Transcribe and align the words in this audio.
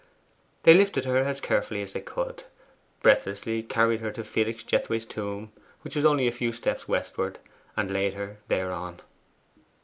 They 0.63 0.73
lifted 0.73 1.05
her 1.05 1.19
as 1.19 1.39
carefully 1.39 1.83
as 1.83 1.93
they 1.93 2.01
could, 2.01 2.45
breathlessly 3.03 3.61
carried 3.61 3.99
her 3.99 4.11
to 4.13 4.23
Felix 4.23 4.63
Jethway's 4.63 5.05
tomb, 5.05 5.51
which 5.83 5.95
was 5.95 6.05
only 6.05 6.27
a 6.27 6.31
few 6.31 6.53
steps 6.53 6.87
westward, 6.87 7.37
and 7.77 7.91
laid 7.93 8.15
her 8.15 8.37
thereon. 8.47 9.01